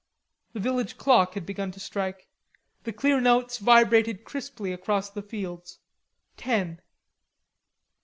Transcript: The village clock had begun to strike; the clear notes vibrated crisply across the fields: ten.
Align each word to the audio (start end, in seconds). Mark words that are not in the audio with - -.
The 0.53 0.59
village 0.59 0.97
clock 0.97 1.35
had 1.35 1.45
begun 1.45 1.69
to 1.73 1.79
strike; 1.79 2.27
the 2.85 2.91
clear 2.91 3.21
notes 3.21 3.59
vibrated 3.59 4.23
crisply 4.23 4.73
across 4.73 5.11
the 5.11 5.21
fields: 5.21 5.77
ten. 6.37 6.81